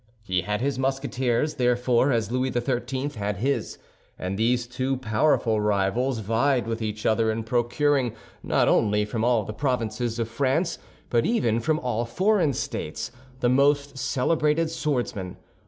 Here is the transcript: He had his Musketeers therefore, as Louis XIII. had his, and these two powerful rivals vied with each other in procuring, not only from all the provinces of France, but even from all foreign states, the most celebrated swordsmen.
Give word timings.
He 0.23 0.41
had 0.41 0.61
his 0.61 0.79
Musketeers 0.79 1.57
therefore, 1.57 2.11
as 2.11 2.31
Louis 2.31 2.51
XIII. 2.51 3.09
had 3.17 3.37
his, 3.37 3.77
and 4.17 4.35
these 4.35 4.65
two 4.65 4.97
powerful 4.97 5.61
rivals 5.61 6.21
vied 6.21 6.65
with 6.65 6.81
each 6.81 7.05
other 7.05 7.31
in 7.31 7.43
procuring, 7.43 8.15
not 8.41 8.67
only 8.67 9.05
from 9.05 9.23
all 9.23 9.43
the 9.43 9.53
provinces 9.53 10.17
of 10.17 10.27
France, 10.27 10.79
but 11.11 11.23
even 11.27 11.59
from 11.59 11.77
all 11.79 12.05
foreign 12.05 12.53
states, 12.53 13.11
the 13.41 13.49
most 13.49 13.95
celebrated 13.99 14.71
swordsmen. 14.71 15.37